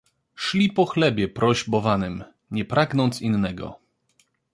Szli 0.35 0.69
po 0.71 0.85
chlebie 0.85 1.27
prośbowanym, 1.27 2.23
nie 2.51 2.65
pragnąc 2.65 3.21
innego. 3.21 3.79